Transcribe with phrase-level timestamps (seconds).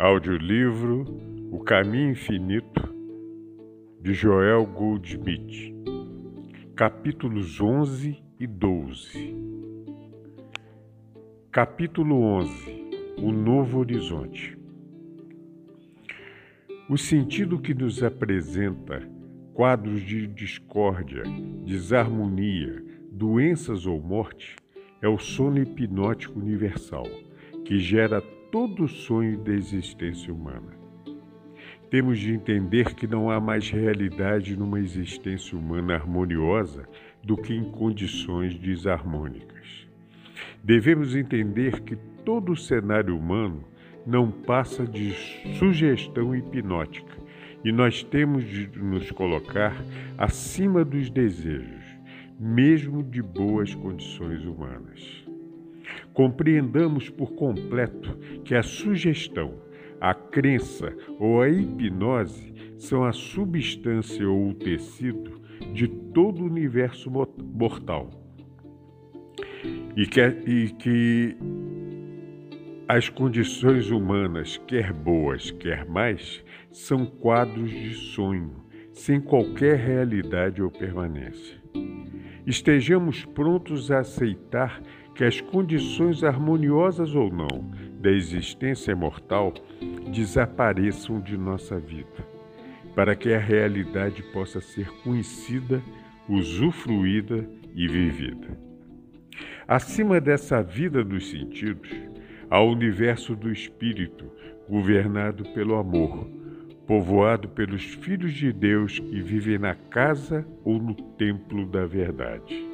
[0.00, 1.04] Audiolivro
[1.50, 2.88] O Caminho Infinito,
[4.00, 5.74] de Joel Goldsmith,
[6.76, 9.36] capítulos 11 e 12.
[11.50, 14.56] Capítulo 11 O Novo Horizonte.
[16.88, 19.02] O sentido que nos apresenta
[19.52, 21.24] quadros de discórdia,
[21.66, 24.54] desarmonia, doenças ou morte
[25.02, 27.08] é o sono hipnótico universal,
[27.64, 30.72] que gera todo sonho da existência humana.
[31.90, 36.88] Temos de entender que não há mais realidade numa existência humana harmoniosa
[37.22, 39.86] do que em condições desarmônicas.
[40.62, 43.64] Devemos entender que todo o cenário humano
[44.06, 45.12] não passa de
[45.58, 47.16] sugestão hipnótica
[47.64, 49.76] e nós temos de nos colocar
[50.16, 51.84] acima dos desejos,
[52.38, 55.27] mesmo de boas condições humanas.
[56.12, 59.54] Compreendamos por completo que a sugestão,
[60.00, 65.40] a crença ou a hipnose são a substância ou o tecido
[65.72, 68.10] de todo o universo mortal.
[69.96, 71.36] E que, e que
[72.88, 80.70] as condições humanas, quer boas, quer mais, são quadros de sonho, sem qualquer realidade ou
[80.70, 81.58] permanência.
[82.46, 84.80] Estejamos prontos a aceitar
[85.18, 87.48] que as condições harmoniosas ou não
[88.00, 89.52] da existência mortal
[90.12, 92.24] desapareçam de nossa vida,
[92.94, 95.82] para que a realidade possa ser conhecida,
[96.28, 97.44] usufruída
[97.74, 98.56] e vivida.
[99.66, 101.90] Acima dessa vida dos sentidos,
[102.48, 104.24] há o universo do espírito,
[104.68, 106.30] governado pelo amor,
[106.86, 112.67] povoado pelos filhos de Deus que vivem na casa ou no templo da verdade.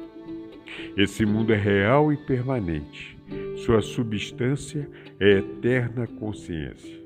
[0.97, 3.17] Esse mundo é real e permanente.
[3.57, 4.89] Sua substância
[5.19, 7.03] é eterna consciência.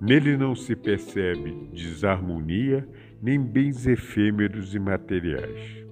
[0.00, 2.86] Nele não se percebe desarmonia
[3.22, 5.84] nem bens efêmeros e materiais.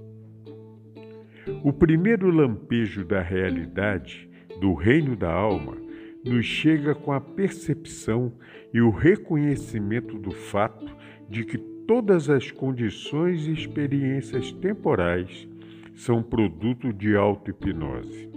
[1.65, 4.29] O primeiro lampejo da realidade,
[4.61, 5.77] do reino da alma,
[6.25, 8.33] nos chega com a percepção
[8.73, 10.87] e o reconhecimento do fato
[11.29, 15.49] de que todas as condições e experiências temporais
[15.95, 18.31] são produto de auto-hipnose.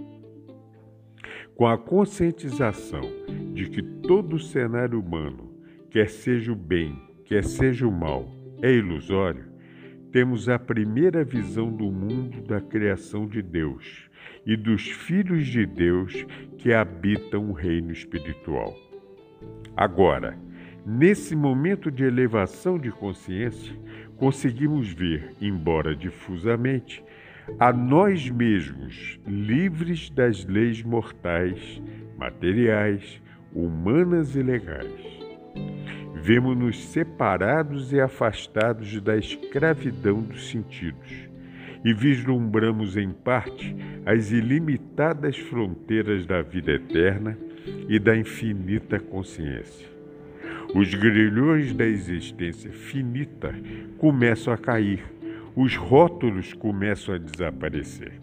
[1.54, 3.00] Com a conscientização
[3.54, 5.54] de que todo o cenário humano,
[5.90, 6.94] quer seja o bem,
[7.24, 8.30] quer seja o mal,
[8.62, 9.44] é ilusório,
[10.12, 14.08] temos a primeira visão do mundo da criação de Deus
[14.44, 16.24] e dos filhos de Deus
[16.58, 18.74] que habitam o reino espiritual.
[19.76, 20.38] Agora,
[20.86, 23.76] nesse momento de elevação de consciência,
[24.16, 27.04] conseguimos ver, embora difusamente,
[27.58, 31.82] a nós mesmos, livres das leis mortais,
[32.18, 33.22] materiais,
[33.54, 35.16] humanas e legais.
[36.14, 41.26] Vemos-nos separados e afastados da escravidão dos sentidos
[41.84, 47.38] e vislumbramos em parte as ilimitadas fronteiras da vida eterna
[47.88, 49.86] e da infinita consciência.
[50.74, 53.54] Os grilhões da existência finita
[53.98, 55.04] começam a cair
[55.56, 58.20] os rótulos começam a desaparecer.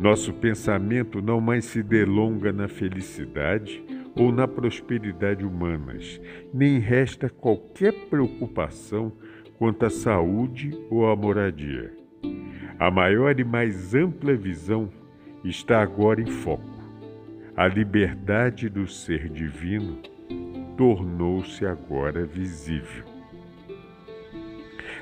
[0.00, 3.80] Nosso pensamento não mais se delonga na felicidade
[4.16, 6.20] ou na prosperidade humanas,
[6.52, 9.12] nem resta qualquer preocupação
[9.56, 11.92] quanto à saúde ou à moradia.
[12.76, 14.90] A maior e mais ampla visão
[15.44, 16.74] está agora em foco.
[17.56, 19.98] A liberdade do ser divino
[20.76, 23.13] tornou-se agora visível.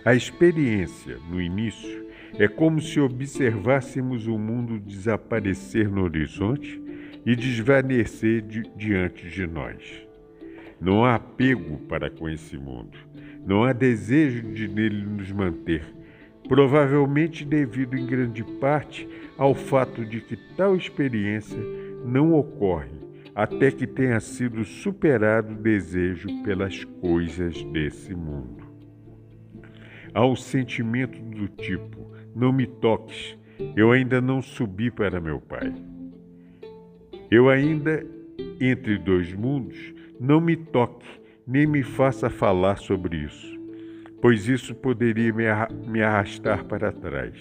[0.05, 6.83] A experiência, no início, é como se observássemos o mundo desaparecer no horizonte
[7.25, 10.05] e desvanecer di diante de nós.
[10.81, 12.99] Não há apego para com esse mundo,
[13.47, 15.85] não há desejo de nele nos manter,
[16.49, 19.09] provavelmente devido em grande parte
[19.39, 21.61] ao fato de que tal experiência
[22.05, 22.91] não ocorre
[23.37, 28.62] até que tenha sido superado o desejo pelas coisas desse mundo.
[30.15, 33.37] Há um sentimento do tipo: não me toques,
[33.77, 35.73] eu ainda não subi para meu pai.
[37.31, 38.05] Eu ainda
[38.61, 41.07] entre dois mundos, não me toque,
[41.47, 43.59] nem me faça falar sobre isso,
[44.21, 47.35] pois isso poderia me arrastar para trás.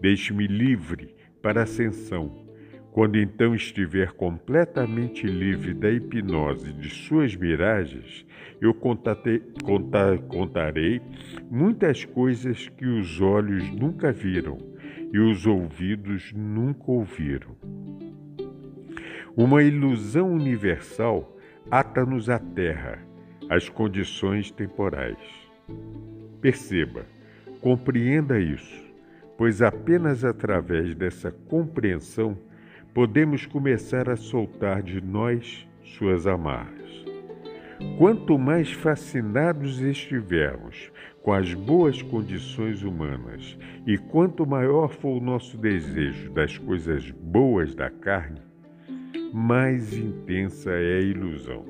[0.00, 2.47] Deixe-me livre para a ascensão.
[2.98, 8.26] Quando então estiver completamente livre da hipnose de suas miragens,
[8.60, 11.00] eu contatei, contar, contarei
[11.48, 14.58] muitas coisas que os olhos nunca viram
[15.12, 17.54] e os ouvidos nunca ouviram.
[19.36, 21.38] Uma ilusão universal
[21.70, 22.98] ata-nos à terra,
[23.48, 25.22] às condições temporais.
[26.40, 27.06] Perceba,
[27.60, 28.84] compreenda isso,
[29.36, 32.36] pois apenas através dessa compreensão
[32.94, 37.04] podemos começar a soltar de nós suas amarras.
[37.96, 40.90] Quanto mais fascinados estivermos
[41.22, 43.56] com as boas condições humanas
[43.86, 48.40] e quanto maior for o nosso desejo das coisas boas da carne,
[49.32, 51.66] mais intensa é a ilusão.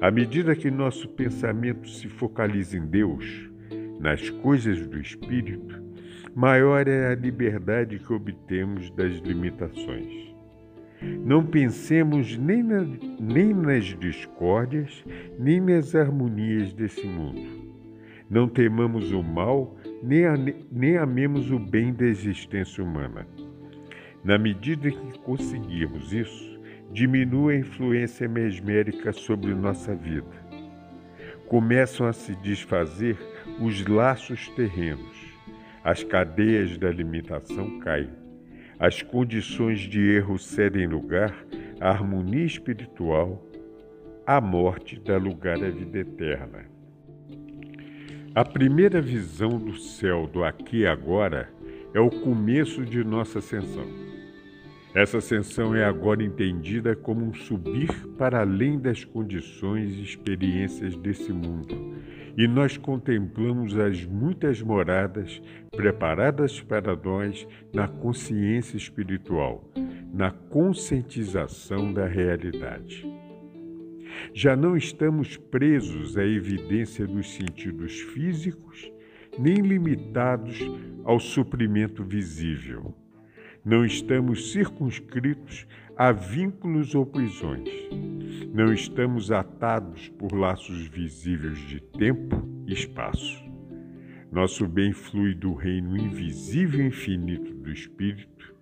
[0.00, 3.50] À medida que nosso pensamento se focaliza em Deus,
[4.00, 5.83] nas coisas do Espírito,
[6.34, 10.34] maior é a liberdade que obtemos das limitações.
[11.24, 12.86] Não pensemos nem, na,
[13.20, 15.04] nem nas discórdias,
[15.38, 17.64] nem nas harmonias desse mundo.
[18.28, 20.34] Não temamos o mal, nem, a,
[20.72, 23.26] nem amemos o bem da existência humana.
[24.24, 26.58] Na medida que conseguirmos isso,
[26.90, 30.44] diminui a influência mesmérica sobre nossa vida.
[31.46, 33.18] Começam a se desfazer
[33.60, 35.13] os laços terrenos,
[35.84, 38.08] as cadeias da limitação caem,
[38.78, 41.34] as condições de erro cedem lugar
[41.78, 43.46] à harmonia espiritual,
[44.26, 46.64] a morte dá lugar à vida eterna.
[48.34, 51.50] A primeira visão do céu do aqui e agora
[51.92, 53.86] é o começo de nossa ascensão.
[54.94, 61.32] Essa ascensão é agora entendida como um subir para além das condições e experiências desse
[61.32, 61.94] mundo,
[62.36, 65.40] e nós contemplamos as muitas moradas
[65.70, 69.70] preparadas para nós na consciência espiritual,
[70.12, 73.06] na conscientização da realidade.
[74.32, 78.90] Já não estamos presos à evidência dos sentidos físicos,
[79.38, 80.58] nem limitados
[81.04, 82.94] ao suprimento visível
[83.64, 85.66] não estamos circunscritos
[85.96, 87.70] a vínculos ou prisões.
[88.52, 93.42] Não estamos atados por laços visíveis de tempo e espaço.
[94.30, 98.54] Nosso bem flui do reino invisível e infinito do Espírito,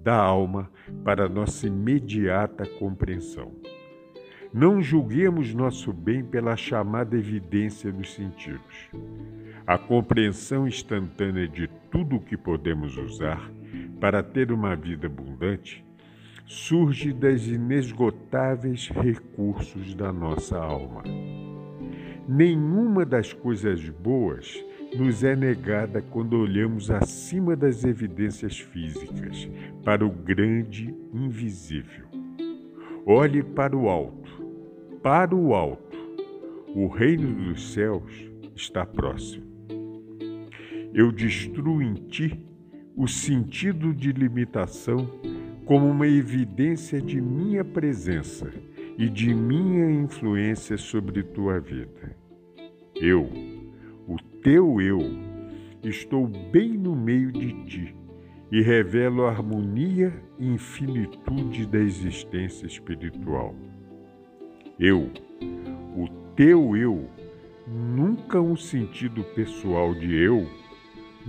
[0.00, 0.70] da alma,
[1.04, 3.52] para nossa imediata compreensão.
[4.52, 8.90] Não julguemos nosso bem pela chamada evidência dos sentidos.
[9.64, 13.48] A compreensão instantânea de tudo o que podemos usar
[14.00, 15.84] para ter uma vida abundante
[16.46, 21.04] surge das inesgotáveis recursos da nossa alma.
[22.26, 24.64] Nenhuma das coisas boas
[24.96, 29.48] nos é negada quando olhamos acima das evidências físicas
[29.84, 32.06] para o grande invisível.
[33.06, 34.44] Olhe para o alto,
[35.00, 35.98] para o alto.
[36.74, 39.44] O reino dos céus está próximo.
[40.92, 42.49] Eu destruo em ti
[42.96, 45.08] o sentido de limitação
[45.64, 48.52] como uma evidência de minha presença
[48.98, 52.16] e de minha influência sobre tua vida.
[52.96, 53.30] Eu,
[54.06, 54.98] o teu eu,
[55.82, 57.96] estou bem no meio de ti
[58.50, 63.54] e revelo a harmonia e infinitude da existência espiritual.
[64.78, 65.10] Eu,
[65.96, 67.08] o teu eu,
[67.66, 70.46] nunca um sentido pessoal de eu,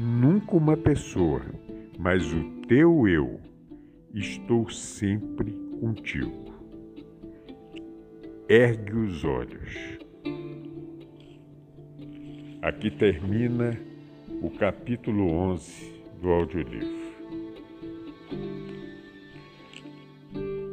[0.01, 1.41] nunca uma pessoa,
[1.99, 3.39] mas o teu eu.
[4.13, 6.51] Estou sempre contigo.
[8.49, 9.99] Ergue os olhos.
[12.61, 13.77] Aqui termina
[14.41, 17.01] o capítulo 11 do audiolivro.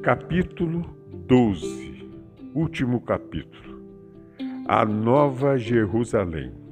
[0.03, 0.83] Capítulo
[1.27, 2.11] 12,
[2.55, 3.83] último capítulo.
[4.67, 6.68] A Nova Jerusalém.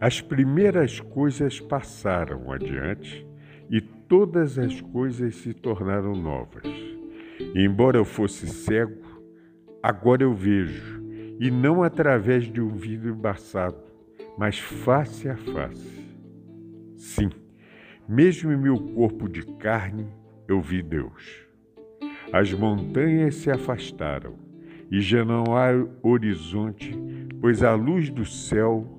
[0.00, 3.26] As primeiras coisas passaram adiante
[3.68, 6.66] e todas as coisas se tornaram novas.
[7.54, 9.22] embora eu fosse cego,
[9.82, 11.02] agora eu vejo,
[11.40, 13.76] e não através de um vidro embaçado,
[14.36, 16.06] mas face a face.
[16.96, 17.30] Sim,
[18.08, 20.06] mesmo em meu corpo de carne,
[20.46, 21.44] eu vi Deus.
[22.32, 24.34] As montanhas se afastaram
[24.90, 25.70] e já não há
[26.02, 26.96] horizonte,
[27.40, 28.97] pois a luz do céu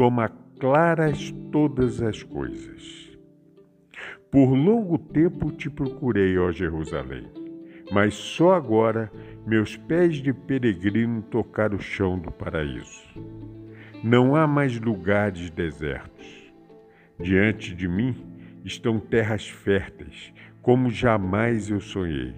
[0.00, 3.14] toma claras todas as coisas.
[4.30, 7.26] Por longo tempo te procurei, ó Jerusalém,
[7.92, 9.12] mas só agora
[9.46, 13.06] meus pés de peregrino tocaram o chão do paraíso.
[14.02, 16.50] Não há mais lugares desertos.
[17.18, 18.16] Diante de mim
[18.64, 22.32] estão terras férteis, como jamais eu sonhei.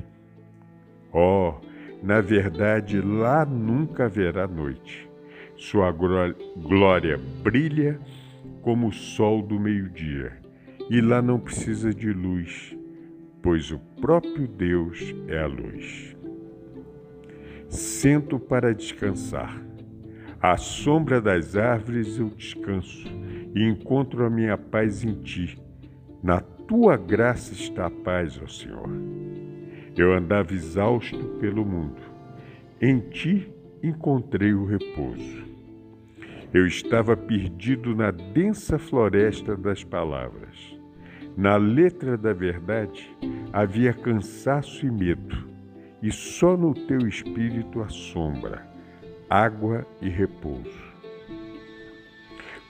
[1.12, 1.54] Oh,
[2.02, 5.11] na verdade, lá nunca haverá noite.
[5.62, 7.96] Sua glória brilha
[8.62, 10.32] como o sol do meio-dia,
[10.90, 12.76] e lá não precisa de luz,
[13.40, 16.16] pois o próprio Deus é a luz.
[17.68, 19.62] Sento para descansar.
[20.40, 23.08] À sombra das árvores eu descanso
[23.54, 25.56] e encontro a minha paz em ti.
[26.20, 28.90] Na tua graça está a paz, ó Senhor.
[29.96, 32.02] Eu andava exausto pelo mundo.
[32.80, 33.48] Em ti
[33.80, 35.51] encontrei o repouso.
[36.54, 40.78] Eu estava perdido na densa floresta das palavras.
[41.34, 43.10] Na letra da verdade
[43.50, 45.48] havia cansaço e medo,
[46.02, 48.68] e só no teu espírito a sombra,
[49.30, 50.92] água e repouso.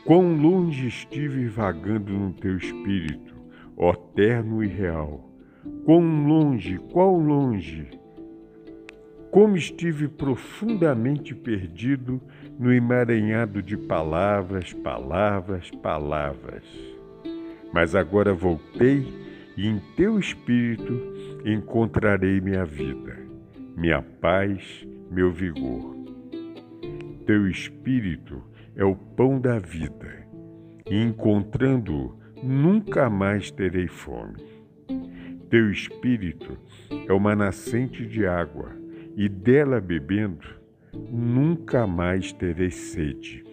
[0.04, 3.34] Quão longe estive vagando no teu espírito,
[3.76, 5.28] ó terno e real.
[5.84, 7.88] Quão longe, quão longe
[9.32, 12.20] como estive profundamente perdido
[12.62, 16.62] no emaranhado de palavras, palavras, palavras.
[17.72, 19.04] Mas agora voltei
[19.56, 23.18] e em teu espírito encontrarei minha vida,
[23.76, 25.96] minha paz, meu vigor.
[27.26, 28.40] Teu espírito
[28.76, 30.24] é o pão da vida,
[30.88, 34.40] e encontrando-o, nunca mais terei fome.
[35.50, 36.56] Teu espírito
[37.08, 38.70] é uma nascente de água
[39.16, 40.61] e dela bebendo,
[40.92, 43.44] nunca mais terei sede.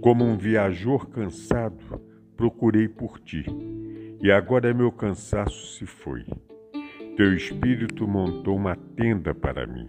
[0.00, 2.00] Como um viajor cansado,
[2.36, 3.44] procurei por ti,
[4.22, 6.24] e agora meu cansaço se foi.
[7.16, 9.88] Teu espírito montou uma tenda para mim,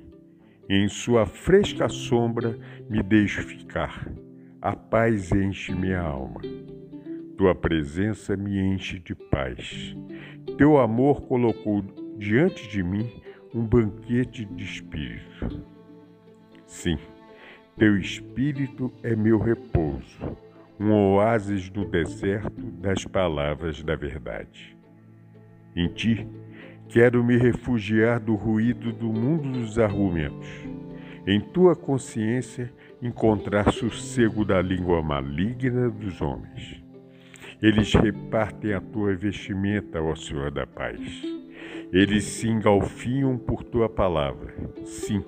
[0.68, 2.58] e em sua fresca sombra
[2.90, 4.12] me deixo ficar.
[4.62, 6.42] A paz enche minha alma.
[7.38, 9.96] Tua presença me enche de paz.
[10.58, 11.82] Teu amor colocou
[12.18, 13.10] diante de mim
[13.54, 15.64] um banquete de espírito.
[16.68, 17.00] Sim,
[17.78, 20.38] teu espírito é meu repouso,
[20.80, 24.78] um oásis no deserto das palavras da verdade.
[25.76, 26.28] Em ti,
[26.90, 30.50] quero me refugiar do ruído do mundo dos argumentos.
[31.26, 36.84] Em tua consciência, encontrar sossego da língua maligna dos homens.
[37.62, 41.39] Eles repartem a tua vestimenta, ó Senhor da paz
[41.92, 44.54] eles se engalfinham por tua palavra,
[44.86, 45.24] sim,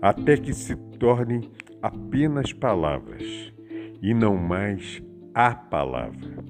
[0.00, 3.52] até que se tornem apenas palavras
[4.02, 5.02] e não mais
[5.34, 6.44] a palavra.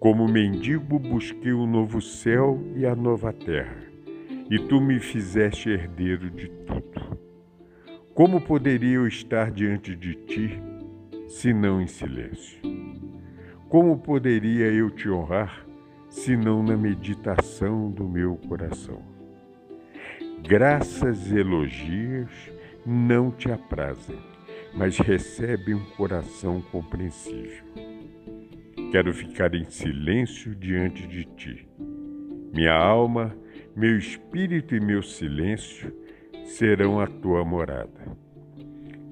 [0.00, 3.82] Como mendigo busquei o novo céu e a nova terra,
[4.50, 7.18] e tu me fizeste herdeiro de tudo.
[8.12, 10.62] Como poderia eu estar diante de ti,
[11.28, 12.60] se não em silêncio?
[13.68, 15.66] Como poderia eu te honrar,
[16.14, 19.02] senão na meditação do meu coração.
[20.46, 22.30] Graças e elogios
[22.86, 24.18] não te aprazem,
[24.72, 27.64] mas recebe um coração compreensível.
[28.92, 31.68] Quero ficar em silêncio diante de ti.
[32.54, 33.36] Minha alma,
[33.74, 35.92] meu espírito e meu silêncio
[36.44, 38.16] serão a tua morada.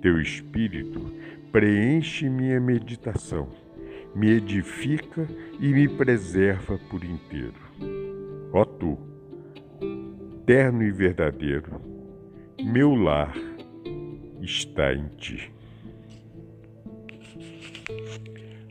[0.01, 1.13] Teu espírito
[1.51, 3.62] preenche minha meditação
[4.15, 5.27] me edifica
[5.59, 7.55] e me preserva por inteiro.
[8.53, 8.99] Ó tu,
[10.45, 11.81] terno e verdadeiro,
[12.63, 13.35] meu lar
[14.41, 15.53] está em ti.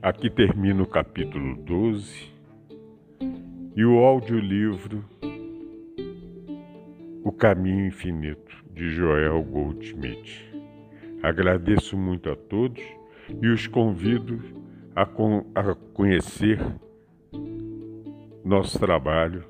[0.01, 2.31] Aqui termina o capítulo 12
[3.75, 5.05] e o audiolivro
[7.23, 10.51] O Caminho Infinito, de Joel Goldschmidt.
[11.21, 12.81] Agradeço muito a todos
[13.41, 14.41] e os convido
[14.95, 16.59] a, con a conhecer
[18.43, 19.45] nosso trabalho